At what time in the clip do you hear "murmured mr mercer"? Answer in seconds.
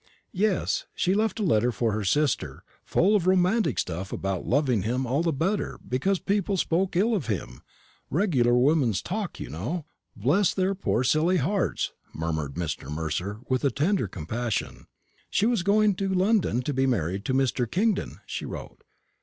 12.15-13.41